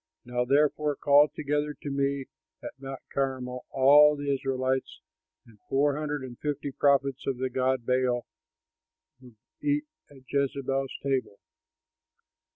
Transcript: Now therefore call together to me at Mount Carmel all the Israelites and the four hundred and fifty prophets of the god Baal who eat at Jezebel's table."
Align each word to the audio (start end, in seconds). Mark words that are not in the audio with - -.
Now 0.25 0.45
therefore 0.45 0.95
call 0.95 1.27
together 1.27 1.75
to 1.79 1.91
me 1.91 2.25
at 2.63 2.71
Mount 2.79 3.01
Carmel 3.13 3.67
all 3.69 4.15
the 4.15 4.33
Israelites 4.33 4.99
and 5.45 5.57
the 5.59 5.63
four 5.69 5.95
hundred 5.95 6.23
and 6.23 6.39
fifty 6.39 6.71
prophets 6.71 7.27
of 7.27 7.37
the 7.37 7.51
god 7.51 7.85
Baal 7.85 8.25
who 9.19 9.35
eat 9.61 9.83
at 10.09 10.23
Jezebel's 10.27 10.89
table." 11.03 11.37